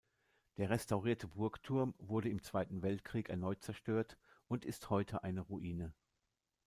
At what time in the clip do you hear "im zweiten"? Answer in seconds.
2.27-2.81